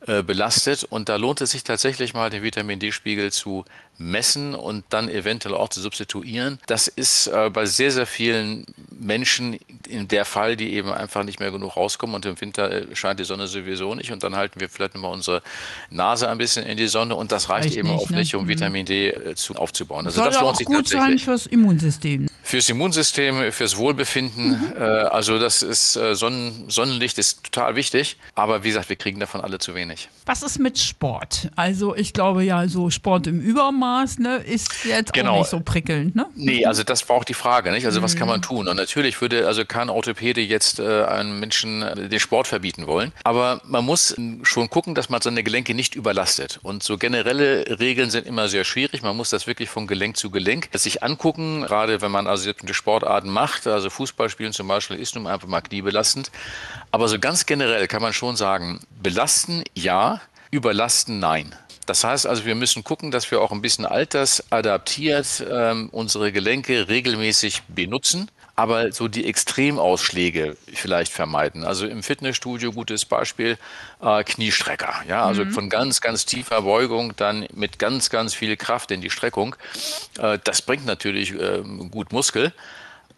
äh, 0.06 0.22
belastet. 0.22 0.84
Und 0.84 1.08
da 1.08 1.16
lohnt 1.16 1.40
es 1.40 1.50
sich 1.50 1.62
tatsächlich 1.62 2.14
mal, 2.14 2.30
den 2.30 2.42
Vitamin 2.42 2.78
D-Spiegel 2.78 3.32
zu 3.32 3.64
messen 3.98 4.54
und 4.54 4.84
dann 4.88 5.10
eventuell 5.10 5.54
auch 5.54 5.68
zu 5.68 5.80
substituieren. 5.82 6.58
Das 6.66 6.88
ist 6.88 7.26
äh, 7.26 7.50
bei 7.50 7.66
sehr, 7.66 7.90
sehr 7.90 8.06
vielen 8.06 8.64
Menschen 8.98 9.58
in 9.86 10.08
der 10.08 10.24
Fall, 10.24 10.56
die 10.56 10.72
eben 10.72 10.90
einfach 10.90 11.22
nicht 11.22 11.38
mehr 11.38 11.50
genug 11.50 11.76
rauskommen 11.76 12.16
und 12.16 12.24
im 12.24 12.40
Winter 12.40 12.70
äh, 12.70 12.96
scheint 12.96 13.20
die 13.20 13.24
Sonne 13.24 13.46
sowieso 13.46 13.94
nicht 13.94 14.10
und 14.10 14.22
dann 14.22 14.36
halten 14.36 14.58
wir 14.58 14.70
vielleicht 14.70 14.96
mal 14.96 15.08
unsere 15.08 15.42
Nase 15.90 16.30
ein 16.30 16.38
bisschen 16.38 16.64
in 16.64 16.78
die 16.78 16.86
Sonne 16.86 17.14
und 17.14 17.30
das 17.30 17.50
reicht, 17.50 17.66
reicht 17.66 17.76
eben 17.76 17.88
nicht, 17.88 18.00
oft 18.00 18.10
ne? 18.10 18.16
nicht, 18.16 18.34
um 18.34 18.44
mhm. 18.44 18.48
Vitamin 18.48 18.86
D 18.86 19.10
äh, 19.10 19.34
zu, 19.34 19.54
aufzubauen. 19.54 20.06
Also 20.06 20.22
Soll 20.22 20.30
das 20.30 20.40
lohnt 20.40 20.52
auch 20.54 20.56
sich 20.56 20.66
gut 20.66 20.88
sein 20.88 21.18
fürs 21.18 21.44
Immunsystem. 21.44 22.26
Fürs 22.50 22.68
Immunsystem, 22.68 23.52
fürs 23.52 23.76
Wohlbefinden. 23.76 24.48
Mhm. 24.48 24.72
Äh, 24.76 24.82
also 24.82 25.38
das 25.38 25.62
ist 25.62 25.94
äh, 25.94 26.16
Sonnen, 26.16 26.64
Sonnenlicht 26.68 27.16
ist 27.16 27.44
total 27.44 27.76
wichtig, 27.76 28.16
aber 28.34 28.64
wie 28.64 28.68
gesagt, 28.70 28.88
wir 28.88 28.96
kriegen 28.96 29.20
davon 29.20 29.40
alle 29.40 29.60
zu 29.60 29.76
wenig. 29.76 30.08
Was 30.26 30.42
ist 30.42 30.58
mit 30.58 30.76
Sport? 30.76 31.48
Also 31.54 31.94
ich 31.94 32.12
glaube 32.12 32.42
ja, 32.42 32.66
so 32.66 32.90
Sport 32.90 33.28
im 33.28 33.40
Übermaß 33.40 34.18
ne, 34.18 34.38
ist 34.38 34.84
jetzt 34.84 35.12
genau. 35.12 35.34
auch 35.34 35.38
nicht 35.38 35.50
so 35.50 35.60
prickelnd. 35.60 36.16
Ne? 36.16 36.26
Nee, 36.34 36.66
also 36.66 36.82
das 36.82 37.08
war 37.08 37.14
auch 37.14 37.24
die 37.24 37.34
Frage. 37.34 37.70
Nicht? 37.70 37.86
Also 37.86 38.00
mhm. 38.00 38.04
was 38.04 38.16
kann 38.16 38.26
man 38.26 38.38
mhm. 38.38 38.42
tun? 38.42 38.66
Und 38.66 38.76
natürlich 38.76 39.20
würde 39.20 39.46
also 39.46 39.64
kein 39.64 39.88
Orthopäde 39.88 40.40
jetzt 40.40 40.80
äh, 40.80 41.04
einem 41.04 41.38
Menschen 41.38 41.82
äh, 41.82 42.08
den 42.08 42.18
Sport 42.18 42.48
verbieten 42.48 42.88
wollen. 42.88 43.12
Aber 43.22 43.60
man 43.64 43.84
muss 43.84 44.16
schon 44.42 44.70
gucken, 44.70 44.96
dass 44.96 45.08
man 45.08 45.20
seine 45.20 45.44
Gelenke 45.44 45.74
nicht 45.74 45.94
überlastet. 45.94 46.58
Und 46.64 46.82
so 46.82 46.98
generelle 46.98 47.78
Regeln 47.78 48.10
sind 48.10 48.26
immer 48.26 48.48
sehr 48.48 48.64
schwierig. 48.64 49.02
Man 49.02 49.16
muss 49.16 49.30
das 49.30 49.46
wirklich 49.46 49.68
von 49.68 49.86
Gelenk 49.86 50.16
zu 50.16 50.30
Gelenk 50.30 50.68
sich 50.72 51.04
angucken. 51.04 51.62
Gerade 51.62 52.00
wenn 52.02 52.10
man 52.10 52.26
also 52.26 52.39
jetzt 52.44 52.62
Sportarten 52.74 53.30
macht, 53.30 53.66
also 53.66 53.90
Fußball 53.90 54.28
spielen 54.28 54.52
zum 54.52 54.68
Beispiel, 54.68 54.98
ist 54.98 55.14
nun 55.14 55.26
einfach 55.26 55.48
mal 55.48 55.60
kniebelastend. 55.60 56.30
Aber 56.90 57.08
so 57.08 57.18
ganz 57.18 57.46
generell 57.46 57.86
kann 57.88 58.02
man 58.02 58.12
schon 58.12 58.36
sagen, 58.36 58.80
belasten 59.02 59.64
ja, 59.74 60.20
überlasten 60.50 61.18
nein. 61.18 61.54
Das 61.86 62.04
heißt 62.04 62.26
also, 62.26 62.44
wir 62.44 62.54
müssen 62.54 62.84
gucken, 62.84 63.10
dass 63.10 63.30
wir 63.30 63.40
auch 63.40 63.52
ein 63.52 63.62
bisschen 63.62 63.86
altersadaptiert 63.86 65.44
ähm, 65.50 65.88
unsere 65.90 66.30
Gelenke 66.30 66.88
regelmäßig 66.88 67.62
benutzen 67.68 68.30
aber 68.60 68.92
so 68.92 69.08
die 69.08 69.24
Extremausschläge 69.24 70.54
vielleicht 70.74 71.12
vermeiden. 71.12 71.64
Also 71.64 71.86
im 71.86 72.02
Fitnessstudio, 72.02 72.72
gutes 72.72 73.06
Beispiel, 73.06 73.56
äh, 74.02 74.22
Kniestrecker. 74.22 75.02
Ja, 75.08 75.24
also 75.24 75.46
mhm. 75.46 75.52
von 75.52 75.70
ganz, 75.70 76.02
ganz 76.02 76.26
tiefer 76.26 76.60
Beugung 76.60 77.14
dann 77.16 77.46
mit 77.54 77.78
ganz, 77.78 78.10
ganz 78.10 78.34
viel 78.34 78.58
Kraft 78.58 78.90
in 78.90 79.00
die 79.00 79.08
Streckung. 79.08 79.56
Äh, 80.18 80.38
das 80.44 80.60
bringt 80.60 80.84
natürlich 80.84 81.32
äh, 81.32 81.62
gut 81.90 82.12
Muskel 82.12 82.52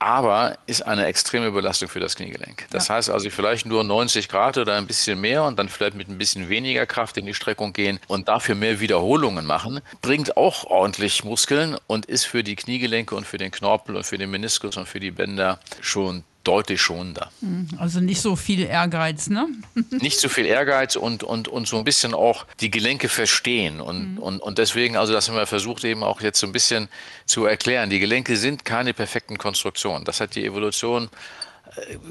aber 0.02 0.58
ist 0.66 0.82
eine 0.82 1.06
extreme 1.06 1.50
Belastung 1.50 1.88
für 1.88 2.00
das 2.00 2.16
Kniegelenk. 2.16 2.66
Das 2.70 2.88
ja. 2.88 2.96
heißt 2.96 3.10
also 3.10 3.30
vielleicht 3.30 3.66
nur 3.66 3.84
90 3.84 4.28
Grad 4.28 4.58
oder 4.58 4.76
ein 4.76 4.86
bisschen 4.86 5.20
mehr 5.20 5.44
und 5.44 5.58
dann 5.58 5.68
vielleicht 5.68 5.94
mit 5.94 6.08
ein 6.08 6.18
bisschen 6.18 6.48
weniger 6.48 6.86
Kraft 6.86 7.16
in 7.16 7.26
die 7.26 7.34
Streckung 7.34 7.72
gehen 7.72 8.00
und 8.08 8.28
dafür 8.28 8.54
mehr 8.54 8.80
Wiederholungen 8.80 9.46
machen, 9.46 9.80
bringt 10.00 10.36
auch 10.36 10.64
ordentlich 10.64 11.24
Muskeln 11.24 11.76
und 11.86 12.06
ist 12.06 12.24
für 12.24 12.42
die 12.42 12.56
Kniegelenke 12.56 13.14
und 13.14 13.26
für 13.26 13.38
den 13.38 13.50
Knorpel 13.50 13.96
und 13.96 14.04
für 14.04 14.18
den 14.18 14.30
Meniskus 14.30 14.76
und 14.76 14.88
für 14.88 15.00
die 15.00 15.10
Bänder 15.10 15.58
schon 15.80 16.24
deutlich 16.44 16.80
schonender. 16.80 17.30
Mhm. 17.40 17.68
Also 17.78 18.00
nicht 18.00 18.20
so 18.20 18.36
viel 18.36 18.60
Ehrgeiz, 18.60 19.28
ne? 19.28 19.48
nicht 19.90 20.18
so 20.18 20.28
viel 20.28 20.46
Ehrgeiz 20.46 20.96
und, 20.96 21.22
und, 21.22 21.48
und 21.48 21.68
so 21.68 21.78
ein 21.78 21.84
bisschen 21.84 22.14
auch 22.14 22.46
die 22.60 22.70
Gelenke 22.70 23.08
verstehen. 23.08 23.80
Und, 23.80 24.14
mhm. 24.14 24.18
und, 24.18 24.40
und 24.40 24.58
deswegen, 24.58 24.96
also 24.96 25.12
das 25.12 25.28
haben 25.28 25.36
wir 25.36 25.46
versucht 25.46 25.84
eben 25.84 26.02
auch 26.02 26.20
jetzt 26.20 26.40
so 26.40 26.46
ein 26.46 26.52
bisschen 26.52 26.88
zu 27.26 27.44
erklären. 27.44 27.90
Die 27.90 27.98
Gelenke 27.98 28.36
sind 28.36 28.64
keine 28.64 28.94
perfekten 28.94 29.38
Konstruktionen. 29.38 30.04
Das 30.04 30.20
hat 30.20 30.34
die 30.34 30.44
Evolution 30.44 31.08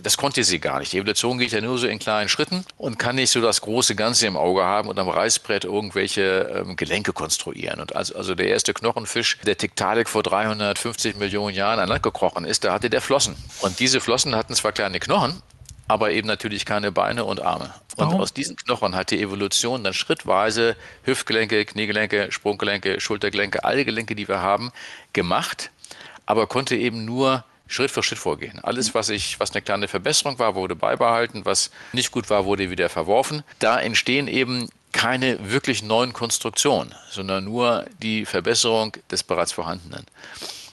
das 0.01 0.17
konnte 0.17 0.43
sie 0.43 0.59
gar 0.59 0.79
nicht. 0.79 0.93
Die 0.93 0.97
Evolution 0.97 1.37
geht 1.37 1.51
ja 1.51 1.61
nur 1.61 1.77
so 1.77 1.87
in 1.87 1.99
kleinen 1.99 2.29
Schritten 2.29 2.65
und 2.77 2.97
kann 2.97 3.15
nicht 3.15 3.29
so 3.29 3.41
das 3.41 3.61
große 3.61 3.95
Ganze 3.95 4.25
im 4.25 4.35
Auge 4.35 4.63
haben 4.63 4.89
und 4.89 4.97
am 4.97 5.07
Reißbrett 5.07 5.65
irgendwelche 5.65 6.63
ähm, 6.65 6.75
Gelenke 6.75 7.13
konstruieren. 7.13 7.79
Und 7.79 7.95
als 7.95 8.11
also 8.11 8.33
der 8.33 8.47
erste 8.47 8.73
Knochenfisch, 8.73 9.37
der 9.45 9.57
Tiktaalik 9.57 10.09
vor 10.09 10.23
350 10.23 11.15
Millionen 11.17 11.55
Jahren 11.55 11.79
an 11.79 11.89
Land 11.89 12.01
gekrochen 12.03 12.45
ist, 12.45 12.63
da 12.63 12.73
hatte 12.73 12.89
der 12.89 13.01
Flossen. 13.01 13.35
Und 13.61 13.79
diese 13.79 14.01
Flossen 14.01 14.35
hatten 14.35 14.55
zwar 14.55 14.71
kleine 14.71 14.99
Knochen, 14.99 15.41
aber 15.87 16.11
eben 16.11 16.27
natürlich 16.27 16.65
keine 16.65 16.91
Beine 16.91 17.25
und 17.25 17.41
Arme. 17.41 17.73
Und 17.97 18.07
Warum? 18.07 18.21
aus 18.21 18.33
diesen 18.33 18.55
Knochen 18.55 18.95
hat 18.95 19.11
die 19.11 19.21
Evolution 19.21 19.83
dann 19.83 19.93
schrittweise 19.93 20.75
Hüftgelenke, 21.03 21.65
Kniegelenke, 21.65 22.31
Sprunggelenke, 22.31 22.99
Schultergelenke, 22.99 23.63
alle 23.63 23.85
Gelenke, 23.85 24.15
die 24.15 24.27
wir 24.27 24.41
haben, 24.41 24.71
gemacht, 25.13 25.69
aber 26.25 26.47
konnte 26.47 26.75
eben 26.75 27.05
nur 27.05 27.43
Schritt 27.71 27.89
für 27.89 28.03
Schritt 28.03 28.19
vorgehen. 28.19 28.59
Alles, 28.59 28.93
was 28.93 29.09
ich, 29.09 29.39
was 29.39 29.51
eine 29.51 29.61
kleine 29.61 29.87
Verbesserung 29.87 30.37
war, 30.39 30.55
wurde 30.55 30.75
beibehalten, 30.75 31.45
was 31.45 31.71
nicht 31.93 32.11
gut 32.11 32.29
war, 32.29 32.45
wurde 32.45 32.69
wieder 32.69 32.89
verworfen. 32.89 33.43
Da 33.59 33.79
entstehen 33.79 34.27
eben 34.27 34.69
keine 34.91 35.51
wirklich 35.51 35.81
neuen 35.81 36.11
Konstruktionen, 36.11 36.93
sondern 37.09 37.45
nur 37.45 37.85
die 38.01 38.25
Verbesserung 38.25 38.97
des 39.09 39.23
bereits 39.23 39.53
Vorhandenen. 39.53 40.05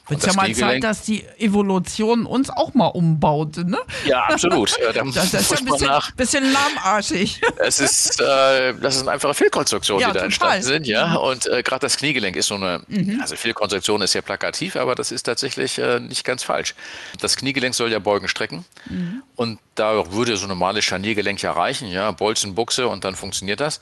Wird 0.09 0.27
ja 0.27 0.33
mal 0.33 0.53
Zeit, 0.55 0.83
dass 0.83 1.03
die 1.03 1.25
Evolution 1.38 2.25
uns 2.25 2.50
auch 2.50 2.75
mal 2.75 2.87
umbaut, 2.87 3.59
ne? 3.59 3.79
Ja, 4.07 4.25
absolut. 4.25 4.75
Da 4.81 4.93
das, 4.93 5.15
das 5.33 5.35
ist 5.35 5.50
ja 5.50 5.59
ein 5.59 5.65
bisschen, 5.65 6.17
bisschen 6.17 6.53
lahmarschig. 6.53 7.41
Es 7.59 7.81
ist, 7.81 8.21
äh, 8.21 8.75
das 8.81 8.97
ist 8.97 9.03
eine 9.03 9.12
einfache 9.12 9.35
Fehlkonstruktion, 9.35 10.00
ja, 10.00 10.09
die 10.09 10.15
da 10.15 10.21
total. 10.21 10.27
entstanden 10.27 10.62
sind, 10.62 10.87
ja. 10.87 11.17
Und 11.17 11.47
äh, 11.47 11.62
gerade 11.62 11.81
das 11.81 11.97
Kniegelenk 11.97 12.37
ist 12.37 12.47
so 12.47 12.55
eine, 12.55 12.83
mhm. 12.88 13.19
also 13.21 13.37
Fehlkonstruktion 13.37 14.00
ist 14.00 14.15
ja 14.15 14.23
plakativ, 14.23 14.77
aber 14.77 14.95
das 14.95 15.12
ist 15.12 15.25
tatsächlich 15.25 15.79
äh, 15.79 16.00
nicht 16.00 16.25
ganz 16.25 16.43
falsch. 16.43 16.75
Das 17.21 17.37
Kniegelenk 17.37 17.75
soll 17.75 17.91
ja 17.91 17.99
Beugen 17.99 18.29
strecken 18.29 18.65
mhm. 18.87 19.23
und 19.37 19.59
da 19.75 20.12
würde 20.12 20.37
so 20.37 20.47
ein 20.47 20.49
normales 20.49 20.85
Scharniergelenk 20.85 21.43
ja 21.43 21.53
reichen, 21.53 21.88
ja, 21.88 22.11
Bolzen, 22.11 22.55
Buchse 22.55 22.88
und 22.88 23.05
dann 23.05 23.15
funktioniert 23.15 23.61
das. 23.61 23.81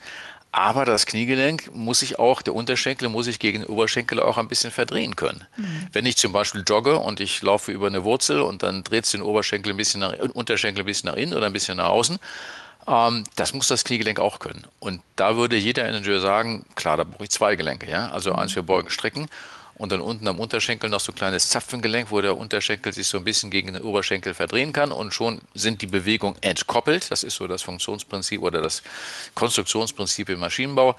Aber 0.51 0.85
das 0.85 1.05
Kniegelenk 1.05 1.75
muss 1.75 1.99
sich 1.99 2.19
auch, 2.19 2.41
der 2.41 2.55
Unterschenkel 2.55 3.09
muss 3.09 3.25
sich 3.25 3.39
gegen 3.39 3.61
den 3.61 3.69
Oberschenkel 3.69 4.19
auch 4.21 4.37
ein 4.37 4.47
bisschen 4.47 4.71
verdrehen 4.71 5.15
können. 5.15 5.45
Mhm. 5.57 5.87
Wenn 5.91 6.05
ich 6.05 6.17
zum 6.17 6.31
Beispiel 6.31 6.63
jogge 6.67 6.97
und 6.97 7.19
ich 7.19 7.41
laufe 7.41 7.71
über 7.71 7.87
eine 7.87 8.03
Wurzel 8.03 8.41
und 8.41 8.63
dann 8.63 8.83
dreht 8.83 9.05
es 9.05 9.11
den 9.11 9.21
Oberschenkel 9.21 9.73
ein 9.73 9.77
bisschen 9.77 9.99
nach, 9.99 10.13
Unterschenkel 10.33 10.83
ein 10.83 10.85
bisschen 10.85 11.09
nach 11.09 11.17
innen 11.17 11.33
oder 11.33 11.45
ein 11.45 11.53
bisschen 11.53 11.77
nach 11.77 11.89
außen, 11.89 12.17
ähm, 12.87 13.23
das 13.35 13.53
muss 13.53 13.67
das 13.67 13.83
Kniegelenk 13.83 14.19
auch 14.19 14.39
können. 14.39 14.65
Und 14.79 15.01
da 15.15 15.35
würde 15.35 15.57
jeder 15.57 15.87
Ingenieur 15.87 16.21
sagen, 16.21 16.65
klar, 16.75 16.97
da 16.97 17.03
brauche 17.03 17.25
ich 17.25 17.29
zwei 17.29 17.55
Gelenke. 17.55 17.89
Ja? 17.89 18.09
Also 18.11 18.33
eins 18.33 18.53
für 18.53 18.63
Beugen, 18.63 18.89
Strecken 18.89 19.27
und 19.77 19.91
dann 19.91 20.01
unten 20.01 20.27
am 20.27 20.39
Unterschenkel 20.39 20.89
noch 20.89 20.99
so 20.99 21.11
ein 21.11 21.15
kleines 21.15 21.49
Zapfengelenk, 21.49 22.09
wo 22.09 22.19
der 22.19 22.35
Unterschenkel 22.35 22.93
sich 22.93 23.07
so 23.07 23.17
ein 23.17 23.23
bisschen 23.23 23.51
gegen 23.51 23.73
den 23.73 23.83
Oberschenkel 23.83 24.33
verdrehen 24.33 24.73
kann 24.73 24.91
und 24.91 25.13
schon 25.13 25.39
sind 25.53 25.81
die 25.81 25.87
Bewegungen 25.87 26.35
entkoppelt. 26.41 27.11
Das 27.11 27.23
ist 27.23 27.35
so 27.35 27.47
das 27.47 27.61
Funktionsprinzip 27.61 28.41
oder 28.41 28.61
das 28.61 28.81
Konstruktionsprinzip 29.35 30.29
im 30.29 30.39
Maschinenbau. 30.39 30.95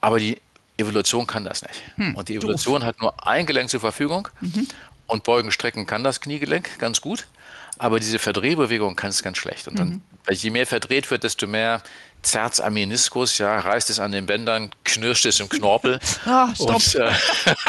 Aber 0.00 0.18
die 0.18 0.40
Evolution 0.76 1.26
kann 1.26 1.44
das 1.44 1.62
nicht. 1.62 1.82
Hm, 1.96 2.16
und 2.16 2.28
die 2.28 2.34
Evolution 2.34 2.80
doof. 2.80 2.88
hat 2.88 3.00
nur 3.00 3.26
ein 3.26 3.46
Gelenk 3.46 3.70
zur 3.70 3.80
Verfügung 3.80 4.28
mhm. 4.40 4.66
und 5.06 5.22
Beugen, 5.22 5.52
Strecken 5.52 5.86
kann 5.86 6.02
das 6.02 6.20
Kniegelenk 6.20 6.78
ganz 6.78 7.00
gut. 7.00 7.26
Aber 7.78 8.00
diese 8.00 8.18
Verdrehbewegung 8.18 8.96
kann 8.96 9.10
es 9.10 9.22
ganz 9.22 9.38
schlecht. 9.38 9.68
Und 9.68 9.78
dann, 9.78 9.88
mhm. 9.88 10.02
je 10.32 10.50
mehr 10.50 10.66
verdreht 10.66 11.10
wird, 11.10 11.24
desto 11.24 11.46
mehr 11.46 11.82
zerrt 12.26 12.60
am 12.60 12.74
Meniskus, 12.74 13.38
ja, 13.38 13.58
reißt 13.58 13.88
es 13.90 14.00
an 14.00 14.12
den 14.12 14.26
Bändern, 14.26 14.70
knirscht 14.84 15.26
es 15.26 15.40
im 15.40 15.48
Knorpel. 15.48 16.00
Ah, 16.26 16.52
und, 16.58 16.94
äh, 16.96 17.12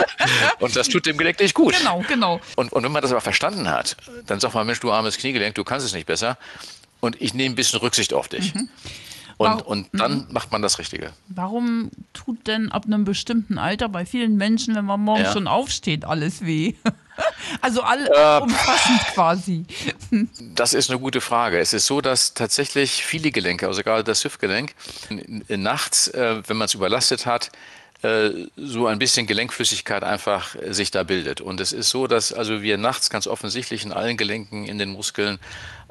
und, 0.60 0.76
das 0.76 0.88
tut 0.88 1.06
dem 1.06 1.18
Gelenk 1.18 1.40
nicht 1.40 1.54
gut. 1.54 1.78
Genau, 1.78 2.04
genau. 2.08 2.40
Und, 2.56 2.72
und 2.72 2.84
wenn 2.84 2.92
man 2.92 3.02
das 3.02 3.12
aber 3.12 3.22
verstanden 3.22 3.70
hat, 3.70 3.96
dann 4.26 4.40
sagt 4.40 4.56
man, 4.56 4.66
Mensch, 4.66 4.80
du 4.80 4.92
armes 4.92 5.18
Kniegelenk, 5.18 5.54
du 5.56 5.64
kannst 5.64 5.86
es 5.86 5.94
nicht 5.94 6.08
besser. 6.08 6.38
Und 7.02 7.22
ich 7.22 7.34
nehme 7.34 7.54
ein 7.54 7.56
bisschen 7.56 7.80
Rücksicht 7.80 8.14
auf 8.14 8.28
dich. 8.28 8.56
Mhm. 8.56 8.70
Und, 9.38 9.62
und 9.62 9.88
dann 9.94 10.20
mhm. 10.20 10.28
macht 10.32 10.52
man 10.52 10.64
das 10.64 10.80
Richtige. 10.80 11.12
Warum 11.28 11.92
tut 12.14 12.48
denn 12.48 12.72
ab 12.72 12.86
einem 12.86 13.04
bestimmten 13.04 13.60
Alter 13.60 13.90
bei 13.90 14.06
vielen 14.06 14.38
Menschen, 14.38 14.74
wenn 14.76 14.86
man 14.86 15.00
morgens 15.00 15.28
ja. 15.28 15.34
schon 15.34 15.48
aufsteht, 15.48 16.06
alles 16.06 16.44
weh? 16.46 16.74
Also 17.62 17.82
allumfassend 17.82 19.02
äh, 19.02 19.14
quasi. 19.14 19.66
Das 20.56 20.74
ist 20.74 20.90
eine 20.90 21.00
gute 21.00 21.22
Frage. 21.22 21.60
Es 21.60 21.74
ist 21.74 21.86
so, 21.86 22.02
dass 22.02 22.34
tatsächlich 22.34 23.04
viele 23.04 23.32
Gelenke, 23.32 23.68
also 23.68 23.84
gerade 23.84 24.04
das 24.04 24.24
Hüftgelenk, 24.24 24.74
nachts, 25.48 26.08
äh, 26.10 26.42
wenn 26.48 26.58
man 26.58 26.66
es 26.66 26.74
überlastet 26.74 27.26
hat, 27.26 27.52
äh, 28.04 28.30
so 28.56 28.86
ein 28.88 29.00
bisschen 29.00 29.26
Gelenkflüssigkeit 29.26 30.04
einfach 30.04 30.56
sich 30.70 30.92
da 30.92 31.04
bildet. 31.04 31.42
Und 31.42 31.60
es 31.60 31.74
ist 31.74 31.90
so, 31.90 32.06
dass 32.06 32.32
also 32.32 32.62
wir 32.62 32.78
nachts 32.78 33.10
ganz 33.10 33.26
offensichtlich 33.26 33.84
in 33.84 33.92
allen 33.92 34.18
Gelenken, 34.18 34.66
in 34.66 34.78
den 34.78 34.90
Muskeln, 34.90 35.40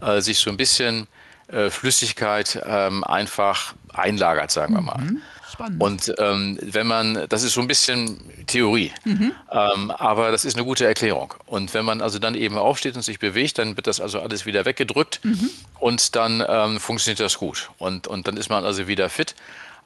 äh, 0.00 0.20
sich 0.20 0.38
so 0.38 0.50
ein 0.50 0.56
bisschen 0.56 1.08
äh, 1.48 1.70
Flüssigkeit 1.70 2.62
ähm, 2.64 3.02
einfach 3.04 3.74
einlagert, 3.92 4.50
sagen 4.50 4.74
wir 4.74 4.82
mal. 4.82 4.98
Mhm. 4.98 5.22
Spannend. 5.56 5.82
Und 5.82 6.14
ähm, 6.18 6.58
wenn 6.60 6.86
man, 6.86 7.26
das 7.30 7.42
ist 7.42 7.54
so 7.54 7.62
ein 7.62 7.66
bisschen 7.66 8.20
Theorie, 8.46 8.92
mhm. 9.04 9.32
ähm, 9.50 9.90
aber 9.90 10.30
das 10.30 10.44
ist 10.44 10.54
eine 10.54 10.66
gute 10.66 10.84
Erklärung. 10.84 11.32
Und 11.46 11.72
wenn 11.72 11.86
man 11.86 12.02
also 12.02 12.18
dann 12.18 12.34
eben 12.34 12.58
aufsteht 12.58 12.94
und 12.94 13.00
sich 13.00 13.18
bewegt, 13.18 13.56
dann 13.56 13.74
wird 13.74 13.86
das 13.86 13.98
also 13.98 14.20
alles 14.20 14.44
wieder 14.44 14.66
weggedrückt 14.66 15.20
mhm. 15.24 15.48
und 15.80 16.14
dann 16.14 16.44
ähm, 16.46 16.78
funktioniert 16.78 17.20
das 17.20 17.38
gut. 17.38 17.70
Und, 17.78 18.06
und 18.06 18.28
dann 18.28 18.36
ist 18.36 18.50
man 18.50 18.66
also 18.66 18.86
wieder 18.86 19.08
fit. 19.08 19.34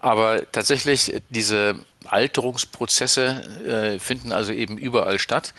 Aber 0.01 0.51
tatsächlich, 0.51 1.23
diese 1.29 1.77
Alterungsprozesse 2.07 3.95
äh, 3.95 3.99
finden 4.01 4.33
also 4.33 4.53
eben 4.53 4.77
überall 4.77 5.21
statt. 5.21 5.55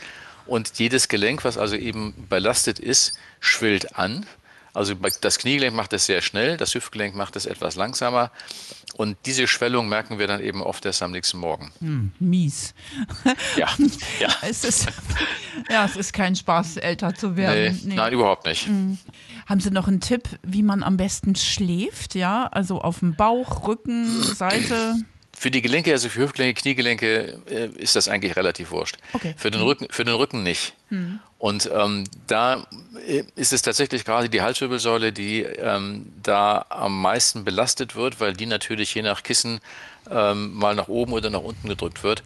Und 0.46 0.78
jedes 0.78 1.08
Gelenk, 1.08 1.46
was 1.46 1.58
also 1.58 1.78
eben 1.78 2.14
belastet 2.28 2.80
ist, 2.80 3.18
schwillt 3.40 3.96
an. 3.96 4.26
Also 4.74 4.94
das 4.94 5.38
Kniegelenk 5.38 5.76
macht 5.76 5.94
es 5.94 6.06
sehr 6.06 6.22
schnell, 6.22 6.56
das 6.58 6.74
Hüftgelenk 6.74 7.16
macht 7.16 7.36
es 7.36 7.46
etwas 7.46 7.76
langsamer. 7.76 8.32
Und 8.96 9.18
diese 9.26 9.48
Schwellung 9.48 9.90
merken 9.90 10.20
wir 10.20 10.28
dann 10.28 10.42
eben 10.42 10.62
oft 10.62 10.86
erst 10.86 11.02
am 11.02 11.12
nächsten 11.12 11.38
Morgen. 11.40 11.72
Hm, 11.80 12.12
mies. 12.20 12.74
Ja, 13.58 13.68
ja. 14.20 14.30
es 14.42 14.64
ist, 14.64 14.88
ja, 15.70 15.86
es 15.86 15.96
ist 15.96 16.14
kein 16.14 16.36
Spaß, 16.36 16.78
älter 16.78 17.14
zu 17.14 17.36
werden. 17.36 17.80
Nee, 17.84 17.90
nee. 17.90 17.96
Nein, 17.96 18.14
überhaupt 18.14 18.46
nicht. 18.46 18.68
Hm. 18.68 18.98
Haben 19.46 19.60
Sie 19.60 19.72
noch 19.72 19.88
einen 19.88 20.00
Tipp, 20.00 20.24
wie 20.44 20.64
man 20.64 20.84
am 20.84 20.98
besten 20.98 21.36
schläft? 21.36 22.16
Ja, 22.16 22.48
also 22.48 22.82
auf 22.82 23.00
dem 23.00 23.16
Bauch, 23.16 23.68
Rücken, 23.68 24.24
Seite? 24.24 24.96
Für 25.42 25.50
die 25.50 25.64
Gelenke, 25.64 25.92
also 25.92 26.08
für 26.08 26.22
Hüftgelenke, 26.22 26.62
Kniegelenke, 26.62 27.40
äh, 27.50 27.70
ist 27.80 27.96
das 27.96 28.08
eigentlich 28.08 28.36
relativ 28.36 28.70
wurscht. 28.70 29.00
Okay. 29.14 29.34
Für, 29.36 29.50
den 29.50 29.62
Rücken, 29.62 29.88
für 29.90 30.06
den 30.06 30.14
Rücken 30.14 30.44
nicht. 30.44 30.76
Mhm. 30.92 31.20
Und 31.40 31.68
ähm, 31.74 32.04
da 32.28 32.68
äh, 33.08 33.24
ist 33.36 33.52
es 33.52 33.64
tatsächlich 33.64 34.06
gerade 34.06 34.30
die 34.30 34.44
Halswirbelsäule, 34.44 35.12
die 35.12 35.42
ähm, 35.42 36.14
da 36.22 36.68
am 36.70 37.02
meisten 37.02 37.44
belastet 37.44 37.96
wird, 37.96 38.20
weil 38.20 38.34
die 38.34 38.46
natürlich 38.46 38.94
je 38.94 39.02
nach 39.02 39.24
Kissen 39.24 39.62
ähm, 40.12 40.54
mal 40.54 40.76
nach 40.76 40.90
oben 40.90 41.14
oder 41.14 41.32
nach 41.32 41.42
unten 41.42 41.68
gedrückt 41.68 42.04
wird. 42.04 42.22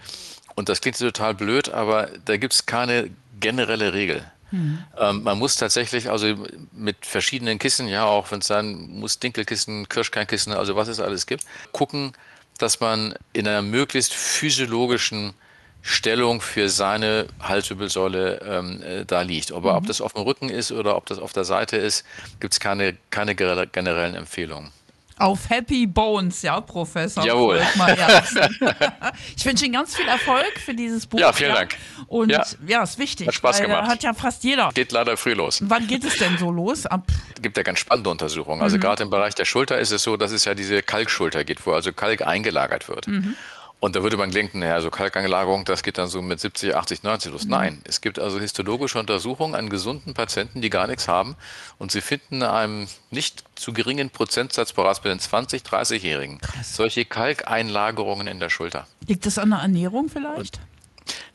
Und 0.55 0.67
das 0.67 0.81
klingt 0.81 0.97
total 0.97 1.35
blöd, 1.35 1.69
aber 1.69 2.09
da 2.25 2.35
gibt 2.35 2.51
es 2.51 2.65
keine 2.65 3.11
generelle 3.39 3.93
Regel. 3.93 4.29
Mhm. 4.51 4.79
Ähm, 4.99 5.23
man 5.23 5.39
muss 5.39 5.55
tatsächlich 5.55 6.09
also 6.09 6.35
mit 6.73 7.05
verschiedenen 7.05 7.59
Kissen, 7.59 7.87
ja, 7.87 8.03
auch 8.03 8.29
wenn 8.31 8.39
es 8.39 8.47
dann 8.47 8.89
muss 8.89 9.19
Dinkelkissen, 9.19 9.87
Kirschkernkissen, 9.87 10.51
also 10.51 10.75
was 10.75 10.89
es 10.89 10.99
alles 10.99 11.27
gibt, 11.27 11.45
gucken, 11.71 12.11
dass 12.57 12.79
man 12.79 13.15
in 13.33 13.47
einer 13.47 13.61
möglichst 13.61 14.13
physiologischen 14.13 15.33
Stellung 15.81 16.41
für 16.41 16.67
seine 16.67 17.27
Halswirbelsäule 17.39 18.41
ähm, 18.43 18.81
äh, 18.81 19.05
da 19.05 19.21
liegt. 19.21 19.51
Aber 19.51 19.73
mhm. 19.73 19.77
ob 19.77 19.87
das 19.87 20.01
auf 20.01 20.13
dem 20.13 20.23
Rücken 20.23 20.49
ist 20.49 20.71
oder 20.71 20.95
ob 20.97 21.05
das 21.05 21.19
auf 21.19 21.31
der 21.31 21.43
Seite 21.43 21.77
ist, 21.77 22.03
gibt 22.39 22.53
es 22.53 22.59
keine, 22.59 22.97
keine 23.11 23.35
generellen 23.35 24.15
Empfehlungen. 24.15 24.71
Auf 25.17 25.49
Happy 25.49 25.87
Bones, 25.87 26.41
ja, 26.41 26.59
Professor. 26.59 27.25
Jawohl. 27.25 27.61
ich 29.37 29.45
wünsche 29.45 29.63
Ihnen 29.63 29.73
ganz 29.75 29.95
viel 29.95 30.07
Erfolg 30.07 30.59
für 30.59 30.73
dieses 30.73 31.05
Buch. 31.05 31.19
Ja, 31.19 31.31
vielen 31.31 31.53
Dank. 31.53 31.75
Und 32.07 32.31
ja, 32.31 32.45
ja 32.67 32.83
ist 32.83 32.99
wichtig. 32.99 33.27
Hat 33.27 33.33
Spaß 33.33 33.59
weil, 33.59 33.67
gemacht. 33.67 33.87
Hat 33.87 34.03
ja 34.03 34.13
fast 34.13 34.43
jeder. 34.43 34.71
Geht 34.73 34.91
leider 34.91 35.15
früh 35.15 35.33
los. 35.33 35.61
Wann 35.63 35.87
geht 35.87 36.03
es 36.03 36.17
denn 36.17 36.37
so 36.37 36.51
los? 36.51 36.85
Ab 36.85 37.03
es 37.33 37.41
gibt 37.41 37.55
ja 37.55 37.63
ganz 37.63 37.79
spannende 37.79 38.09
Untersuchungen. 38.09 38.61
Also 38.61 38.75
mhm. 38.75 38.81
gerade 38.81 39.03
im 39.03 39.09
Bereich 39.09 39.35
der 39.35 39.45
Schulter 39.45 39.79
ist 39.79 39.91
es 39.91 40.03
so, 40.03 40.17
dass 40.17 40.31
es 40.31 40.43
ja 40.43 40.53
diese 40.53 40.81
Kalkschulter 40.81 41.45
gibt, 41.45 41.65
wo 41.65 41.71
also 41.71 41.93
Kalk 41.93 42.21
eingelagert 42.21 42.89
wird. 42.89 43.07
Mhm. 43.07 43.35
Und 43.79 43.95
da 43.95 44.03
würde 44.03 44.17
man 44.17 44.31
denken, 44.31 44.59
naja, 44.59 44.81
so 44.81 44.89
Kalkanlagerung, 44.89 45.65
das 45.65 45.83
geht 45.83 45.97
dann 45.97 46.07
so 46.07 46.21
mit 46.21 46.39
70, 46.39 46.75
80, 46.75 47.03
90 47.03 47.31
los. 47.31 47.43
Mhm. 47.43 47.51
Nein, 47.51 47.81
es 47.83 48.01
gibt 48.01 48.19
also 48.19 48.39
histologische 48.39 48.97
Untersuchungen 48.99 49.53
an 49.53 49.69
gesunden 49.69 50.13
Patienten, 50.13 50.61
die 50.61 50.69
gar 50.69 50.87
nichts 50.87 51.07
haben. 51.07 51.35
Und 51.77 51.91
sie 51.91 52.01
finden 52.01 52.41
einem 52.41 52.87
nicht 53.11 53.43
zu 53.55 53.73
geringen 53.73 54.09
Prozentsatz 54.09 54.73
bereits 54.73 55.01
bei 55.01 55.09
den 55.09 55.19
20, 55.19 55.61
30-Jährigen 55.61 56.39
solche 56.63 57.05
Kalkeinlagerungen 57.05 58.27
in 58.27 58.39
der 58.39 58.49
Schulter. 58.49 58.87
Liegt 59.07 59.25
das 59.25 59.37
an 59.37 59.51
der 59.51 59.59
Ernährung 59.59 60.09
vielleicht? 60.09 60.57
Und 60.57 60.74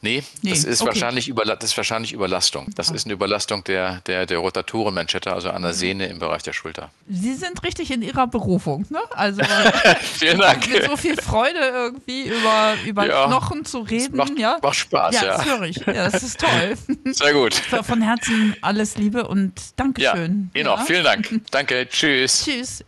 Nee, 0.03 0.23
nee, 0.41 0.51
das, 0.51 0.65
ist 0.65 0.81
okay. 0.81 0.89
wahrscheinlich 0.89 1.29
Überla 1.29 1.57
das 1.57 1.71
ist 1.71 1.77
wahrscheinlich 1.77 2.13
Überlastung. 2.15 2.69
Das 2.75 2.91
ist 2.91 3.05
eine 3.05 3.15
Überlastung 3.15 3.63
der, 3.65 4.01
der, 4.07 4.25
der 4.25 4.39
Rotatorenmanschette, 4.39 5.31
also 5.31 5.51
einer 5.51 5.75
Sehne 5.75 6.07
im 6.07 6.19
Bereich 6.19 6.43
der 6.43 6.55
Schulter. 6.55 6.91
Sie 7.07 7.35
sind 7.35 7.63
richtig 7.63 7.91
in 7.91 8.01
Ihrer 8.01 8.27
Berufung, 8.27 8.87
ne? 8.89 9.01
Also 9.11 9.43
Vielen 10.19 10.39
Dank. 10.39 10.71
mit 10.73 10.85
so 10.85 10.97
viel 10.97 11.17
Freude 11.17 11.59
irgendwie 11.59 12.29
über, 12.29 12.75
über 12.87 13.07
ja, 13.07 13.27
Knochen 13.27 13.67
zu 13.67 13.81
reden. 13.81 14.17
Macht, 14.17 14.39
ja? 14.39 14.59
macht 14.63 14.77
Spaß, 14.77 15.15
ja. 15.17 15.23
Ja, 15.23 15.37
das 15.37 15.45
höre 15.45 15.63
ich. 15.63 15.77
Ja, 15.77 16.11
das 16.11 16.23
ist 16.23 16.41
toll. 16.41 16.77
Sehr 17.13 17.35
gut. 17.35 17.55
Von 17.55 18.01
Herzen 18.01 18.57
alles 18.63 18.97
Liebe 18.97 19.29
und 19.29 19.53
Dankeschön. 19.77 20.51
Ja, 20.55 20.61
Ihnen 20.61 20.69
auch. 20.69 20.81
Vielen 20.83 21.05
Dank. 21.05 21.29
Danke. 21.51 21.87
Tschüss. 21.91 22.45
Tschüss. 22.45 22.85